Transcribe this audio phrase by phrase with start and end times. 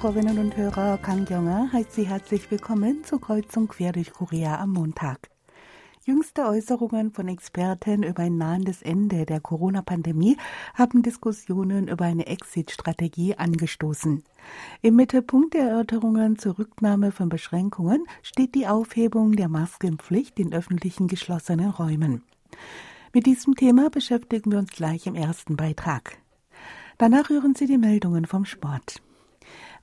[0.00, 4.70] Hörerinnen und Hörer, Kang Gyonger heißt Sie herzlich willkommen zur Kreuzung quer durch Korea am
[4.70, 5.28] Montag.
[6.04, 10.36] Jüngste Äußerungen von Experten über ein nahendes Ende der Corona-Pandemie
[10.74, 14.22] haben Diskussionen über eine Exit-Strategie angestoßen.
[14.82, 21.08] Im Mittelpunkt der Erörterungen zur Rücknahme von Beschränkungen steht die Aufhebung der Maskenpflicht in öffentlichen
[21.08, 22.22] geschlossenen Räumen.
[23.12, 26.18] Mit diesem Thema beschäftigen wir uns gleich im ersten Beitrag.
[26.98, 29.02] Danach hören Sie die Meldungen vom Sport.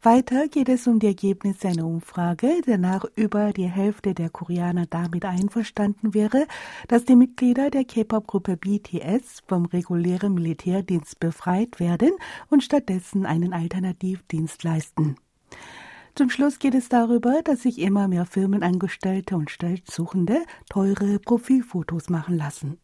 [0.05, 5.25] Weiter geht es um die Ergebnisse einer Umfrage, danach über die Hälfte der Koreaner damit
[5.25, 6.45] einverstanden wäre,
[6.87, 12.11] dass die Mitglieder der K-Pop-Gruppe BTS vom regulären Militärdienst befreit werden
[12.51, 15.15] und stattdessen einen Alternativdienst leisten.
[16.13, 22.37] Zum Schluss geht es darüber, dass sich immer mehr Firmenangestellte und Stellsuchende teure Profilfotos machen
[22.37, 22.77] lassen.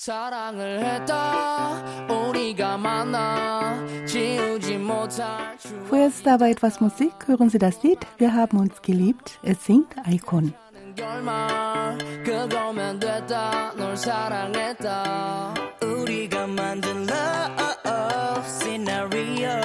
[0.00, 5.56] 사랑을 했다 우리가 만나 지우지 못할
[5.88, 10.52] Vorerst aber etwas Musik, hören Sie das Lied Wir haben uns geliebt, es singt Icon.
[10.96, 19.59] 결말 그거면 됐다 널 사랑했다 우리가 만든 love scenario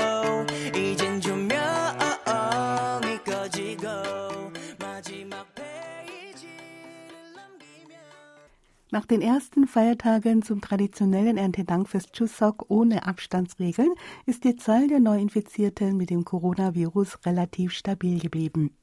[8.93, 13.93] Nach den ersten Feiertagen zum traditionellen Erntedankfest Chuseok ohne Abstandsregeln
[14.27, 18.77] ist die Zahl der Neuinfizierten mit dem Coronavirus relativ stabil geblieben.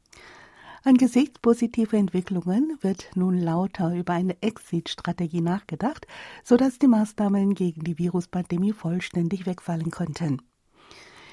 [0.83, 6.05] Angesichts positiver Entwicklungen wird nun lauter über eine Exit-Strategie nachgedacht,
[6.43, 10.41] sodass die Maßnahmen gegen die Viruspandemie vollständig wegfallen konnten.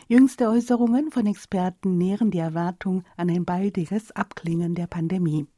[0.07, 5.49] Jüngste Äußerungen von Experten nähren die Erwartung an ein baldiges Abklingen der Pandemie.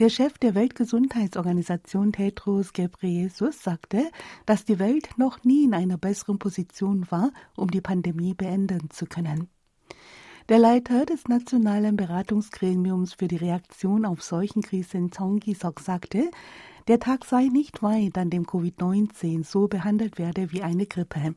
[0.00, 4.10] Der Chef der Weltgesundheitsorganisation Tedros Ghebreyesus sagte,
[4.46, 9.04] dass die Welt noch nie in einer besseren Position war, um die Pandemie beenden zu
[9.04, 9.50] können.
[10.48, 16.30] Der Leiter des Nationalen Beratungsgremiums für die Reaktion auf Seuchenkrisen Song Gisok sagte,
[16.88, 21.34] der Tag sei nicht weit, an dem Covid-19 so behandelt werde wie eine Grippe.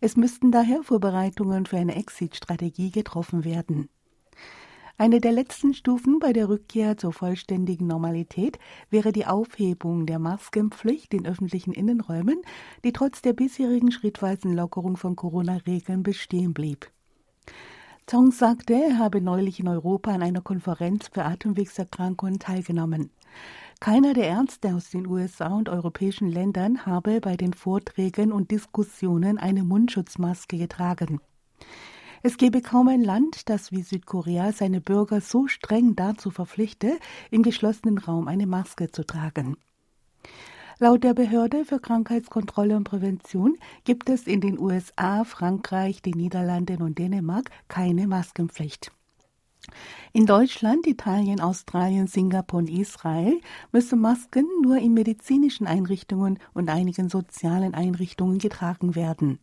[0.00, 3.90] Es müssten daher Vorbereitungen für eine Exit-Strategie getroffen werden.
[4.96, 8.60] Eine der letzten Stufen bei der Rückkehr zur vollständigen Normalität
[8.90, 12.40] wäre die Aufhebung der Maskenpflicht in öffentlichen Innenräumen,
[12.84, 16.88] die trotz der bisherigen schrittweisen Lockerung von Corona-Regeln bestehen blieb.
[18.06, 23.10] Zong sagte, er habe neulich in Europa an einer Konferenz für Atemwegserkrankungen teilgenommen.
[23.80, 29.38] Keiner der Ärzte aus den USA und europäischen Ländern habe bei den Vorträgen und Diskussionen
[29.38, 31.20] eine Mundschutzmaske getragen.
[32.26, 36.98] Es gebe kaum ein Land, das wie Südkorea seine Bürger so streng dazu verpflichte,
[37.30, 39.58] im geschlossenen Raum eine Maske zu tragen.
[40.78, 46.80] Laut der Behörde für Krankheitskontrolle und Prävention gibt es in den USA, Frankreich, den Niederlanden
[46.80, 48.90] und Dänemark keine Maskenpflicht.
[50.14, 53.38] In Deutschland, Italien, Australien, Singapur und Israel
[53.70, 59.40] müssen Masken nur in medizinischen Einrichtungen und einigen sozialen Einrichtungen getragen werden.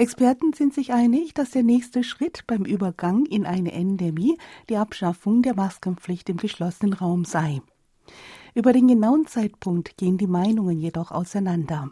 [0.00, 4.38] Experten sind sich einig, dass der nächste Schritt beim Übergang in eine Endemie
[4.68, 7.62] die Abschaffung der Maskenpflicht im geschlossenen Raum sei.
[8.54, 11.90] Über den genauen Zeitpunkt gehen die Meinungen jedoch auseinander.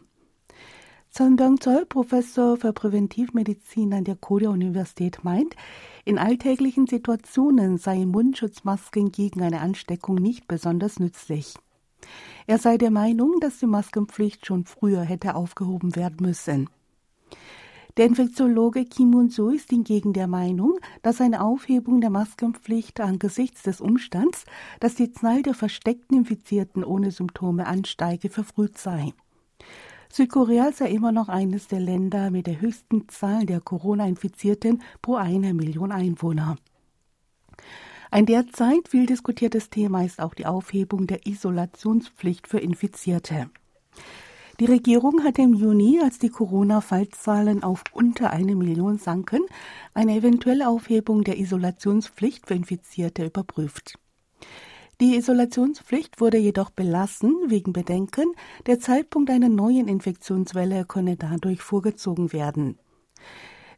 [1.11, 5.57] Son Byung-chol, Professor für Präventivmedizin an der Korea-Universität, meint,
[6.05, 11.55] in alltäglichen Situationen seien Mundschutzmasken gegen eine Ansteckung nicht besonders nützlich.
[12.47, 16.71] Er sei der Meinung, dass die Maskenpflicht schon früher hätte aufgehoben werden müssen.
[17.97, 23.81] Der Infektiologe Kim Mun-soo ist hingegen der Meinung, dass eine Aufhebung der Maskenpflicht angesichts des
[23.81, 24.45] Umstands,
[24.81, 29.15] dass die Zahl der versteckten Infizierten ohne Symptome ansteige, verfrüht sei.
[30.13, 35.55] Südkorea sei immer noch eines der Länder mit der höchsten Zahl der Corona-Infizierten pro einer
[35.55, 36.57] Million Einwohner.
[38.11, 43.49] Ein derzeit viel diskutiertes Thema ist auch die Aufhebung der Isolationspflicht für Infizierte.
[44.59, 49.43] Die Regierung hatte im Juni, als die Corona-Fallzahlen auf unter eine Million sanken,
[49.93, 53.99] eine eventuelle Aufhebung der Isolationspflicht für Infizierte überprüft.
[55.03, 58.33] Die Isolationspflicht wurde jedoch belassen wegen Bedenken,
[58.65, 62.79] der Zeitpunkt einer neuen Infektionswelle könne dadurch vorgezogen werden.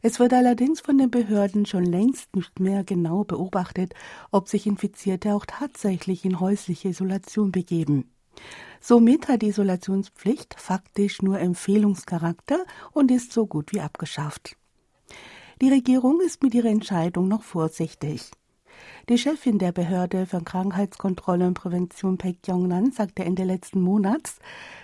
[0.01, 3.93] Es wird allerdings von den Behörden schon längst nicht mehr genau beobachtet,
[4.31, 8.09] ob sich Infizierte auch tatsächlich in häusliche Isolation begeben.
[8.81, 14.55] Somit hat die Isolationspflicht faktisch nur Empfehlungscharakter und ist so gut wie abgeschafft.
[15.61, 18.31] Die Regierung ist mit ihrer Entscheidung noch vorsichtig.
[19.09, 24.37] Die Chefin der Behörde für Krankheitskontrolle und Prävention Pek Yongnan sagte Ende letzten Monats,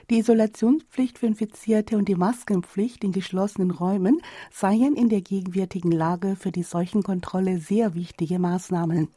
[0.10, 4.22] die Isolationspflicht für Infizierte und die Maskenpflicht in geschlossenen Räumen
[4.52, 9.10] seien in der gegenwärtigen Lage für die Seuchenkontrolle sehr wichtige Maßnahmen.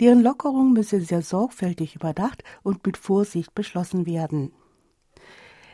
[0.00, 4.52] Deren Lockerung müsse sehr sorgfältig überdacht und mit Vorsicht beschlossen werden.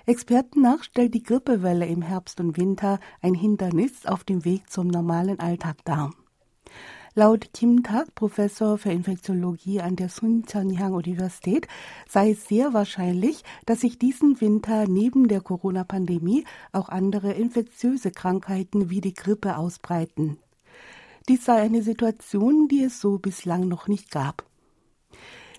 [0.06, 4.88] Experten nach stellt die Grippewelle im Herbst und Winter ein Hindernis auf dem Weg zum
[4.88, 6.10] normalen Alltag dar.
[7.14, 11.66] Laut Kim Tak, Professor für Infektiologie an der Sun Chanyang Universität,
[12.08, 18.90] sei es sehr wahrscheinlich, dass sich diesen Winter neben der Corona-Pandemie auch andere infektiöse Krankheiten
[18.90, 20.38] wie die Grippe ausbreiten.
[21.28, 24.44] Dies sei eine Situation, die es so bislang noch nicht gab.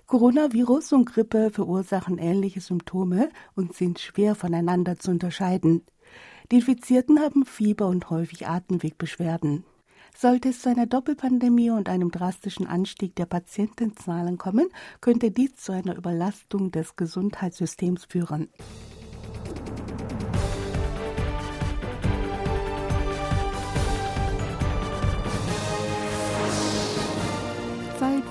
[0.06, 5.82] Coronavirus und Grippe verursachen ähnliche Symptome und sind schwer voneinander zu unterscheiden.
[6.50, 9.64] Die Infizierten haben Fieber und häufig Atemwegbeschwerden.
[10.14, 14.68] Sollte es zu einer Doppelpandemie und einem drastischen Anstieg der Patientenzahlen kommen,
[15.00, 18.50] könnte dies zu einer Überlastung des Gesundheitssystems führen.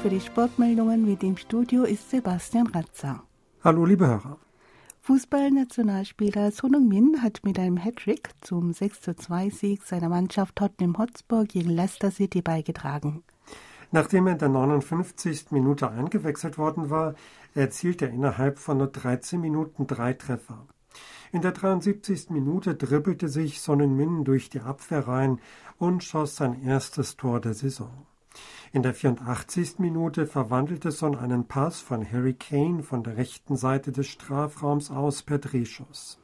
[0.02, 3.22] Für die Sportmeldungen mit dem Studio ist Sebastian Ratzer.
[3.64, 4.40] Hallo, liebe Hörer.
[5.02, 12.10] Fußballnationalspieler Son Heung-min hat mit einem Hattrick zum 6:2-Sieg seiner Mannschaft Tottenham Hotspur gegen Leicester
[12.10, 13.22] City beigetragen.
[13.92, 15.52] Nachdem er in der 59.
[15.52, 17.14] Minute eingewechselt worden war,
[17.54, 20.66] erzielte er innerhalb von nur 13 Minuten drei Treffer.
[21.32, 22.32] In der 73.
[22.32, 25.40] Minute dribbelte sich Son Heung-min durch die Abwehr rein
[25.78, 28.08] und schoss sein erstes Tor der Saison.
[28.74, 29.80] In der 84.
[29.80, 35.24] Minute verwandelte Son einen Pass von Harry Kane von der rechten Seite des Strafraums aus
[35.24, 36.20] per Drehschuss.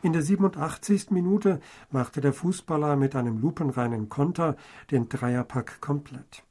[0.00, 1.10] In der 87.
[1.10, 1.58] Minute
[1.90, 4.56] machte der Fußballer mit einem lupenreinen Konter
[4.92, 6.44] den Dreierpack komplett.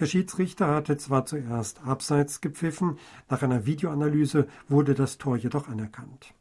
[0.00, 6.34] Der Schiedsrichter hatte zwar zuerst abseits gepfiffen, nach einer Videoanalyse wurde das Tor jedoch anerkannt.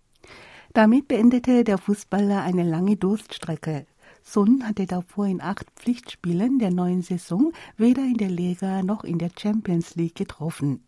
[0.73, 3.85] Damit beendete der Fußballer eine lange Durststrecke.
[4.29, 9.19] Sun hatte davor in acht Pflichtspielen der neuen Saison weder in der Liga noch in
[9.19, 10.83] der Champions League getroffen.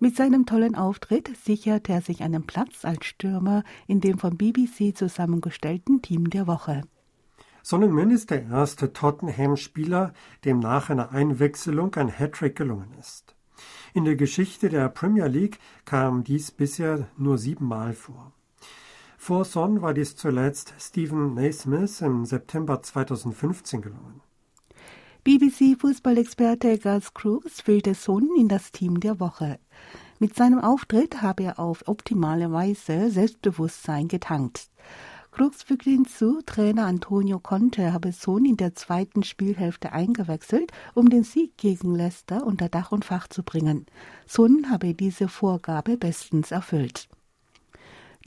[0.00, 4.94] Mit seinem tollen Auftritt sicherte er sich einen Platz als Stürmer in dem vom BBC
[4.94, 6.82] zusammengestellten Team der Woche.
[7.62, 10.12] Sonnenmin ist der erste Tottenham-Spieler,
[10.44, 13.34] dem nach einer Einwechselung ein Hattrick gelungen ist.
[13.94, 18.34] In der Geschichte der Premier League kam dies bisher nur siebenmal vor.
[19.26, 24.20] Vor Son war dies zuletzt Stephen Naismith im September 2015 gelungen.
[25.24, 29.58] BBC-Fußballexperte Gus Cruz wählte Son in das Team der Woche.
[30.18, 34.68] Mit seinem Auftritt habe er auf optimale Weise Selbstbewusstsein getankt.
[35.30, 41.24] Cruz fügte hinzu, Trainer Antonio Conte habe Son in der zweiten Spielhälfte eingewechselt, um den
[41.24, 43.86] Sieg gegen Leicester unter Dach und Fach zu bringen.
[44.26, 47.08] Son habe diese Vorgabe bestens erfüllt.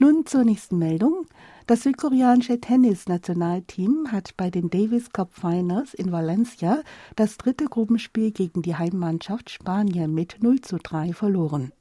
[0.00, 1.26] Nun zur nächsten Meldung.
[1.66, 6.82] Das südkoreanische Tennis-Nationalteam hat bei den Davis Cup Finals in Valencia
[7.16, 11.72] das dritte Gruppenspiel gegen die Heimmannschaft Spanien mit 0 zu 3 verloren.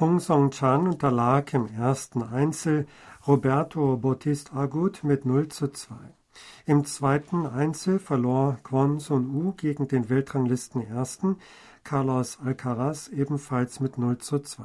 [0.00, 2.88] Hong Song-chan unterlag im ersten Einzel
[3.28, 5.94] Roberto Bautista Agut mit 0 zu 2.
[6.66, 11.36] Im zweiten Einzel verlor Kwon Sun-u gegen den Weltranglisten-Ersten
[11.84, 14.64] Carlos Alcaraz ebenfalls mit 0 zu 2.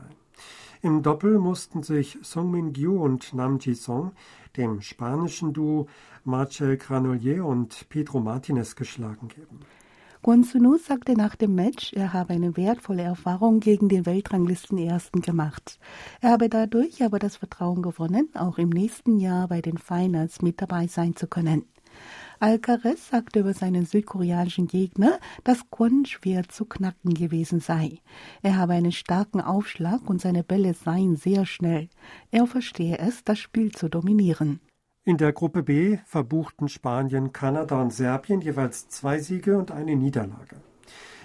[0.85, 4.11] Im Doppel mussten sich Song Min-gyu und Nam Ji-song
[4.55, 5.87] dem spanischen Duo
[6.25, 9.61] Marcel Granollier und Pedro Martinez geschlagen geben.
[10.21, 15.79] Kwon Sunu sagte nach dem Match, er habe eine wertvolle Erfahrung gegen den Weltranglisten-Ersten gemacht.
[16.21, 20.61] Er habe dadurch aber das Vertrauen gewonnen, auch im nächsten Jahr bei den Finals mit
[20.61, 21.65] dabei sein zu können.
[22.39, 27.99] Alcaraz sagte über seinen südkoreanischen Gegner, dass Kwon schwer zu knacken gewesen sei.
[28.41, 31.89] Er habe einen starken Aufschlag und seine Bälle seien sehr schnell.
[32.31, 34.59] Er verstehe es, das Spiel zu dominieren.
[35.05, 40.57] In der Gruppe B verbuchten Spanien, Kanada und Serbien jeweils zwei Siege und eine Niederlage.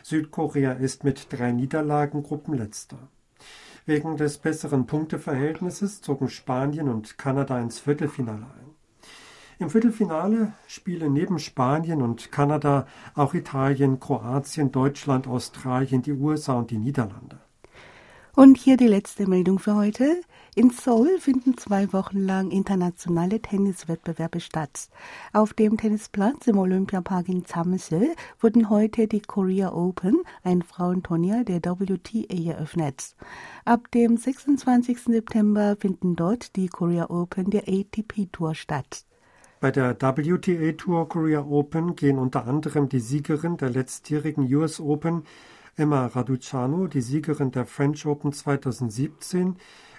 [0.02, 2.98] Südkorea ist mit drei Niederlagen Gruppenletzter.
[3.86, 8.69] Wegen des besseren Punkteverhältnisses zogen Spanien und Kanada ins Viertelfinale ein.
[9.60, 16.70] Im Viertelfinale spielen neben Spanien und Kanada auch Italien, Kroatien, Deutschland, Australien, die USA und
[16.70, 17.38] die Niederlande.
[18.34, 20.22] Und hier die letzte Meldung für heute.
[20.54, 24.88] In Seoul finden zwei Wochen lang internationale Tenniswettbewerbe statt.
[25.34, 31.60] Auf dem Tennisplatz im Olympiapark in Zamsel wurden heute die Korea Open, ein Frauenturnier der
[31.60, 33.14] WTA, eröffnet.
[33.66, 35.00] Ab dem 26.
[35.00, 39.04] September finden dort die Korea Open der ATP Tour statt.
[39.60, 45.24] Bei der WTA Tour Korea Open gehen unter anderem die Siegerin der letztjährigen US Open
[45.76, 49.56] Emma Raducanu, die Siegerin der French Open 2017,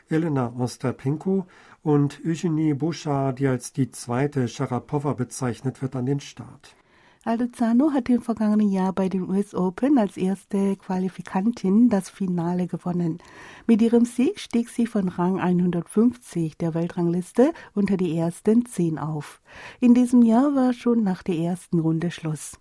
[0.09, 1.45] Elena Ostapenko
[1.83, 6.75] und Eugenie Bouchard, die als die zweite Sharapova bezeichnet wird, an den Start.
[7.23, 13.19] Aldozano hat im vergangenen Jahr bei den US Open als erste Qualifikantin das Finale gewonnen.
[13.67, 19.39] Mit ihrem Sieg stieg sie von Rang 150 der Weltrangliste unter die ersten zehn auf.
[19.79, 22.57] In diesem Jahr war schon nach der ersten Runde Schluss.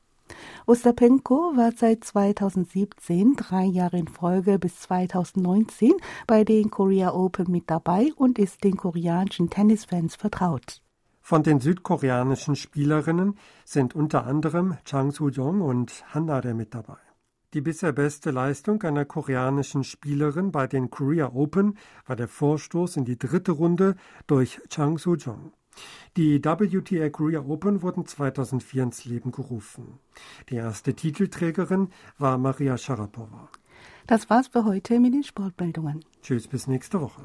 [0.66, 5.94] Ostapenko war seit 2017 drei Jahre in Folge bis 2019
[6.26, 10.82] bei den Korea Open mit dabei und ist den koreanischen Tennisfans vertraut.
[11.30, 16.96] Von den südkoreanischen Spielerinnen sind unter anderem Chang Soo-jong und Hannare mit dabei.
[17.54, 23.04] Die bisher beste Leistung einer koreanischen Spielerin bei den Korea Open war der Vorstoß in
[23.04, 23.94] die dritte Runde
[24.26, 25.52] durch Chang Soo-jong.
[26.16, 30.00] Die WTA Korea Open wurden 2004 ins Leben gerufen.
[30.48, 33.48] Die erste Titelträgerin war Maria Sharapova.
[34.08, 36.04] Das war's für heute mit den Sportmeldungen.
[36.22, 37.22] Tschüss, bis nächste Woche.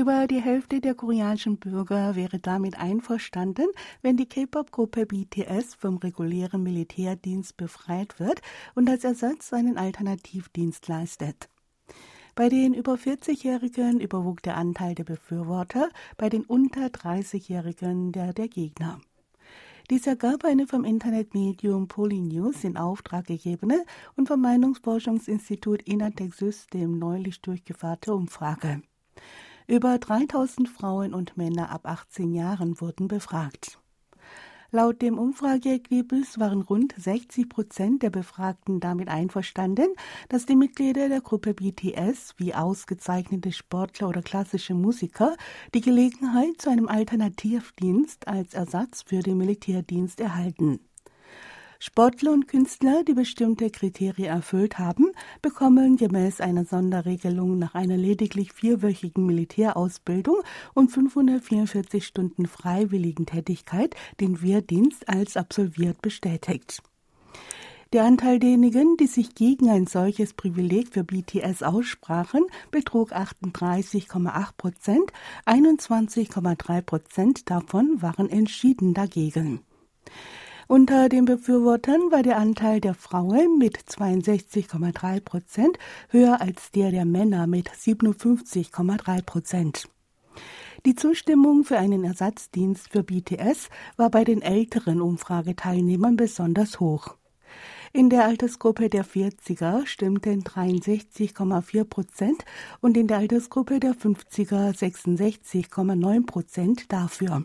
[0.00, 3.66] Über die Hälfte der koreanischen Bürger wäre damit einverstanden,
[4.00, 8.40] wenn die K-Pop-Gruppe BTS vom regulären Militärdienst befreit wird
[8.74, 11.50] und als Ersatz einen Alternativdienst leistet.
[12.34, 18.48] Bei den über 40-Jährigen überwog der Anteil der Befürworter, bei den unter 30-Jährigen der der
[18.48, 19.02] Gegner.
[19.90, 23.84] Dies ergab eine vom Internetmedium Polynews in Auftrag gegebene
[24.16, 28.80] und vom Meinungsforschungsinstitut Inatec System neulich durchgeführte Umfrage.
[29.70, 33.78] Über 3000 Frauen und Männer ab 18 Jahren wurden befragt.
[34.72, 39.94] Laut dem Umfrageergebnis waren rund 60 Prozent der Befragten damit einverstanden,
[40.28, 45.36] dass die Mitglieder der Gruppe BTS wie ausgezeichnete Sportler oder klassische Musiker
[45.72, 50.80] die Gelegenheit zu einem Alternativdienst als Ersatz für den Militärdienst erhalten.
[51.82, 58.52] Sportler und Künstler, die bestimmte Kriterien erfüllt haben, bekommen gemäß einer Sonderregelung nach einer lediglich
[58.52, 60.42] vierwöchigen Militärausbildung
[60.74, 66.82] und 544 Stunden freiwilligen Tätigkeit den Wehrdienst als absolviert bestätigt.
[67.94, 75.12] Der Anteil derjenigen, die sich gegen ein solches Privileg für BTS aussprachen, betrug 38,8 Prozent,
[75.46, 79.60] 21,3 Prozent davon waren entschieden dagegen.
[80.70, 85.76] Unter den Befürwortern war der Anteil der Frauen mit 62,3 Prozent
[86.10, 89.88] höher als der der Männer mit 57,3 Prozent.
[90.86, 97.16] Die Zustimmung für einen Ersatzdienst für BTS war bei den älteren Umfrageteilnehmern besonders hoch.
[97.92, 102.44] In der Altersgruppe der 40er stimmten 63,4 Prozent
[102.80, 107.44] und in der Altersgruppe der 50er 66,9 Prozent dafür.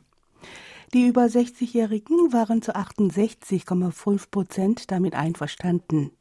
[0.95, 6.11] Die über 60-Jährigen waren zu 68,5 Prozent damit einverstanden.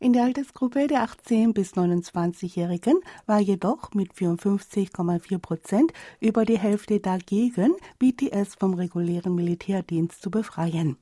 [0.00, 6.98] In der Altersgruppe der 18 bis 29-Jährigen war jedoch mit 54,4 Prozent über die Hälfte
[6.98, 10.96] dagegen, BTS vom regulären Militärdienst zu befreien.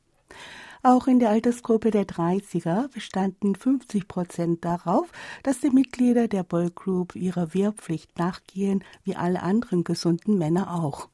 [0.83, 5.11] Auch in der Altersgruppe der 30er bestanden 50 Prozent darauf,
[5.43, 11.09] dass die Mitglieder der Boygroup ihrer Wehrpflicht nachgehen, wie alle anderen gesunden Männer auch.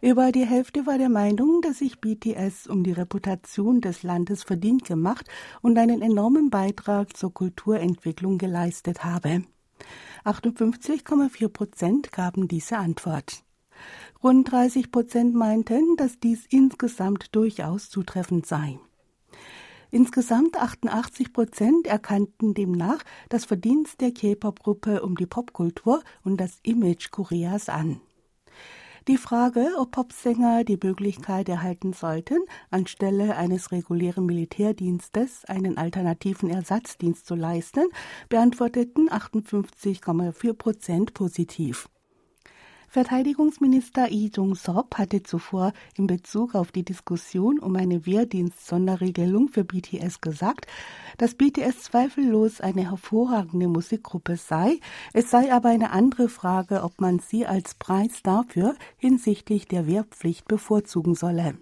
[0.00, 4.84] Über die Hälfte war der Meinung, dass sich BTS um die Reputation des Landes verdient
[4.84, 5.26] gemacht
[5.60, 9.42] und einen enormen Beitrag zur Kulturentwicklung geleistet habe.
[10.24, 13.42] 58,4 Prozent gaben diese Antwort.
[14.22, 18.78] Rund 30 Prozent meinten, dass dies insgesamt durchaus zutreffend sei.
[19.90, 27.10] Insgesamt 88 Prozent erkannten demnach das Verdienst der K-Pop-Gruppe um die Popkultur und das Image
[27.10, 28.00] Koreas an.
[29.08, 37.24] Die Frage, ob Popsänger die Möglichkeit erhalten sollten, anstelle eines regulären Militärdienstes einen alternativen Ersatzdienst
[37.26, 37.86] zu leisten,
[38.28, 41.88] beantworteten 58,4 Prozent positiv.
[42.90, 50.22] Verteidigungsminister Lee Jong-sop hatte zuvor in Bezug auf die Diskussion um eine Wehrdienst-Sonderregelung für BTS
[50.22, 50.66] gesagt,
[51.18, 54.80] dass BTS zweifellos eine hervorragende Musikgruppe sei.
[55.12, 60.48] Es sei aber eine andere Frage, ob man sie als Preis dafür hinsichtlich der Wehrpflicht
[60.48, 61.58] bevorzugen solle.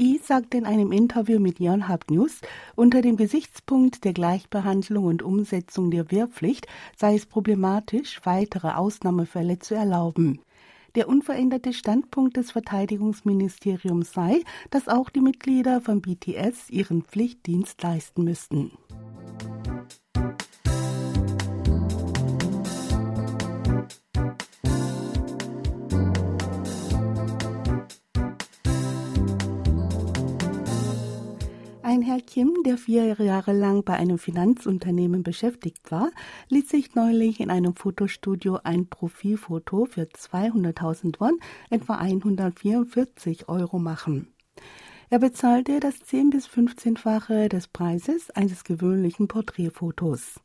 [0.00, 2.40] I sagte in einem Interview mit Yonhap News,
[2.76, 9.74] unter dem Gesichtspunkt der Gleichbehandlung und Umsetzung der Wehrpflicht sei es problematisch, weitere Ausnahmefälle zu
[9.74, 10.40] erlauben.
[10.94, 18.22] Der unveränderte Standpunkt des Verteidigungsministeriums sei, dass auch die Mitglieder von BTS ihren Pflichtdienst leisten
[18.22, 18.70] müssten.
[32.18, 36.10] Herr Kim, der vier Jahre lang bei einem Finanzunternehmen beschäftigt war,
[36.48, 41.38] ließ sich neulich in einem Fotostudio ein Profilfoto für 200.000 Won,
[41.70, 44.34] etwa 144 Euro machen.
[45.10, 50.40] Er bezahlte das 10 bis 15-fache des Preises eines gewöhnlichen Porträtfotos.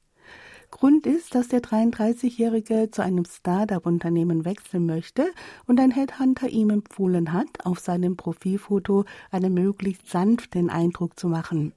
[0.74, 5.28] Grund ist, dass der 33-Jährige zu einem Startup-Unternehmen wechseln möchte
[5.68, 11.74] und ein Headhunter ihm empfohlen hat, auf seinem Profilfoto einen möglichst sanften Eindruck zu machen.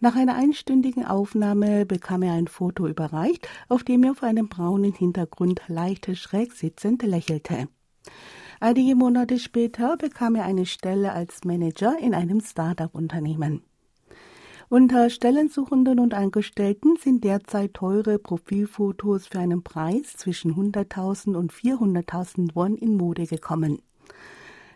[0.00, 4.92] Nach einer einstündigen Aufnahme bekam er ein Foto überreicht, auf dem er auf einem braunen
[4.92, 7.68] Hintergrund leicht schräg sitzend lächelte.
[8.58, 13.62] Einige Monate später bekam er eine Stelle als Manager in einem Startup-Unternehmen.
[14.72, 22.54] Unter Stellensuchenden und Angestellten sind derzeit teure Profilfotos für einen Preis zwischen 100.000 und 400.000
[22.54, 23.82] Won in Mode gekommen.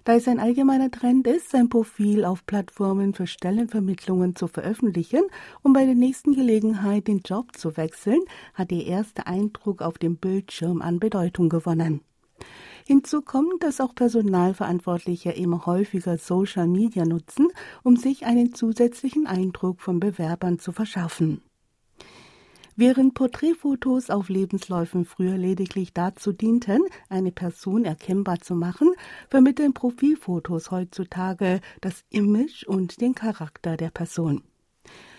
[0.02, 5.22] Da es ein allgemeiner Trend ist, sein Profil auf Plattformen für Stellenvermittlungen zu veröffentlichen,
[5.62, 8.20] um bei der nächsten Gelegenheit den Job zu wechseln,
[8.52, 12.00] hat der erste Eindruck auf dem Bildschirm an Bedeutung gewonnen.
[12.87, 17.49] Hinzu kommt, dass auch Personalverantwortliche immer häufiger Social Media nutzen,
[17.83, 21.41] um sich einen zusätzlichen Eindruck von Bewerbern zu verschaffen.
[22.76, 28.93] Während Porträtfotos auf Lebensläufen früher lediglich dazu dienten, eine Person erkennbar zu machen,
[29.31, 34.43] vermitteln Profilfotos heutzutage das Image und den Charakter der Person.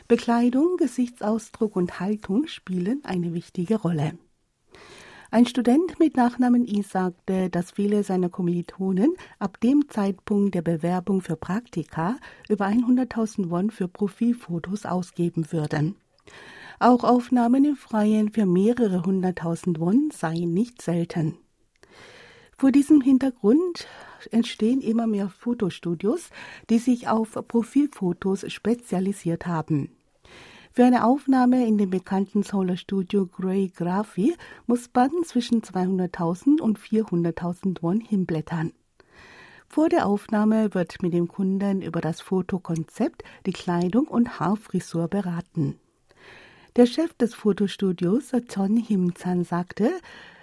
[0.09, 4.17] Bekleidung, Gesichtsausdruck und Haltung spielen eine wichtige Rolle.
[5.35, 11.19] Ein Student mit Nachnamen I sagte, dass viele seiner Kommilitonen ab dem Zeitpunkt der Bewerbung
[11.19, 12.15] für Praktika
[12.47, 15.97] über 100.000 Won für Profilfotos ausgeben würden.
[16.79, 21.37] Auch Aufnahmen im Freien für mehrere hunderttausend Won seien nicht selten.
[22.57, 23.89] Vor diesem Hintergrund
[24.31, 26.29] entstehen immer mehr Fotostudios,
[26.69, 29.89] die sich auf Profilfotos spezialisiert haben.
[30.75, 34.35] Für eine Aufnahme in dem bekannten Solar Studio Grey Graphy
[34.67, 38.73] muss man zwischen 200.000 und 400.000 Won hinblättern.
[39.69, 45.79] Vor der Aufnahme wird mit dem Kunden über das Fotokonzept, die Kleidung und Haarfrisur beraten.
[46.75, 49.89] Der Chef des Fotostudios, Chon Him-chan, sagte,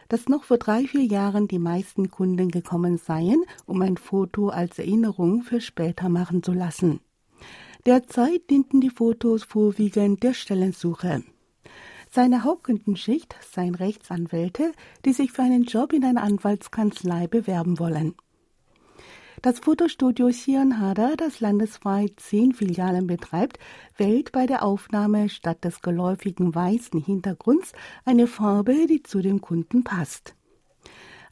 [0.09, 4.79] dass noch vor drei, vier Jahren die meisten Kunden gekommen seien, um ein Foto als
[4.79, 7.01] Erinnerung für später machen zu lassen.
[7.85, 11.25] Derzeit dienten die Fotos vorwiegend der Stellensuche.
[12.11, 14.71] Seine Hauptkundenschicht seien Rechtsanwälte,
[15.05, 18.15] die sich für einen Job in einer Anwaltskanzlei bewerben wollen.
[19.41, 23.59] Das Fotostudio Xianhada, das landesweit zehn Filialen betreibt,
[23.97, 27.73] wählt bei der Aufnahme statt des geläufigen weißen Hintergrunds
[28.05, 30.37] eine Farbe, die zu dem Kunden passt.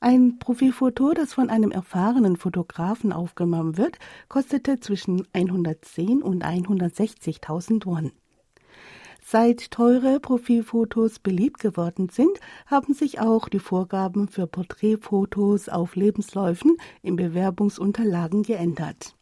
[0.02, 8.10] Ein Profilfoto, das von einem erfahrenen Fotografen aufgenommen wird, kostete zwischen 110 und 160.000 Won.
[9.22, 16.78] Seit teure Profilfotos beliebt geworden sind, haben sich auch die Vorgaben für Porträtfotos auf Lebensläufen
[17.02, 19.14] in Bewerbungsunterlagen geändert.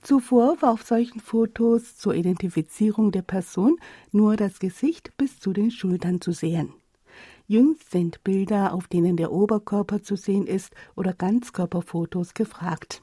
[0.00, 3.76] Zuvor war auf solchen Fotos zur Identifizierung der Person
[4.10, 6.72] nur das Gesicht bis zu den Schultern zu sehen.
[7.52, 13.02] Jüngst sind Bilder, auf denen der Oberkörper zu sehen ist, oder Ganzkörperfotos gefragt.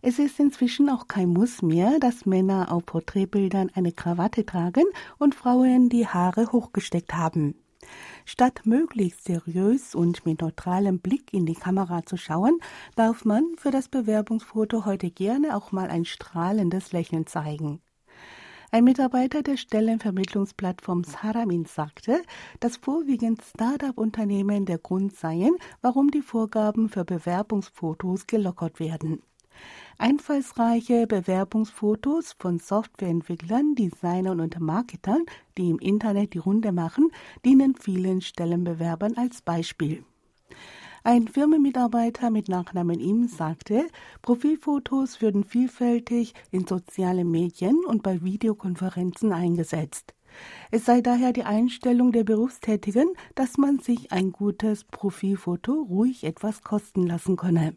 [0.00, 4.86] Es ist inzwischen auch kein Muss mehr, dass Männer auf Porträtbildern eine Krawatte tragen
[5.18, 7.56] und Frauen die Haare hochgesteckt haben.
[8.24, 12.60] Statt möglichst seriös und mit neutralem Blick in die Kamera zu schauen,
[12.96, 17.82] darf man für das Bewerbungsfoto heute gerne auch mal ein strahlendes Lächeln zeigen.
[18.70, 22.20] Ein Mitarbeiter der Stellenvermittlungsplattform Saramin sagte,
[22.60, 29.22] dass vorwiegend Start-up-Unternehmen der Grund seien, warum die Vorgaben für Bewerbungsfotos gelockert werden.
[29.96, 35.24] Einfallsreiche Bewerbungsfotos von Softwareentwicklern, Designern und Marketern,
[35.56, 37.10] die im Internet die Runde machen,
[37.46, 40.04] dienen vielen Stellenbewerbern als Beispiel.
[41.04, 43.86] Ein Firmenmitarbeiter mit Nachnamen Im sagte,
[44.22, 50.14] Profilfotos würden vielfältig in sozialen Medien und bei Videokonferenzen eingesetzt.
[50.70, 56.62] Es sei daher die Einstellung der Berufstätigen, dass man sich ein gutes Profilfoto ruhig etwas
[56.62, 57.76] kosten lassen könne.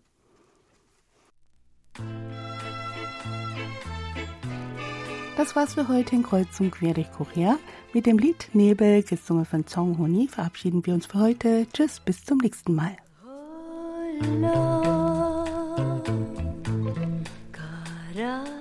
[5.37, 7.57] Das war's für heute in Kreuzung quer durch Korea.
[7.93, 11.67] Mit dem Lied Nebel, gesungen von Zong Honi, verabschieden wir uns für heute.
[11.73, 12.95] Tschüss, bis zum nächsten Mal.
[14.21, 16.03] love.
[17.51, 18.60] Cara.